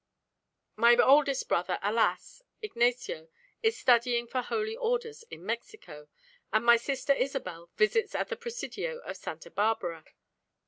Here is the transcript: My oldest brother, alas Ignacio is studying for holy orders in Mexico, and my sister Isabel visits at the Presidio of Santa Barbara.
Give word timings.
My 0.77 0.95
oldest 0.97 1.47
brother, 1.47 1.77
alas 1.83 2.41
Ignacio 2.59 3.27
is 3.61 3.77
studying 3.77 4.25
for 4.25 4.41
holy 4.41 4.75
orders 4.75 5.23
in 5.29 5.45
Mexico, 5.45 6.07
and 6.51 6.65
my 6.65 6.75
sister 6.77 7.13
Isabel 7.13 7.69
visits 7.77 8.15
at 8.15 8.29
the 8.29 8.35
Presidio 8.35 8.97
of 9.01 9.15
Santa 9.15 9.51
Barbara. 9.51 10.03